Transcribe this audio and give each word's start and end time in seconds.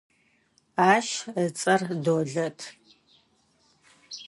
Ащ 0.91 1.07
ыцӏэр 1.43 1.81
Долэт. 2.03 2.59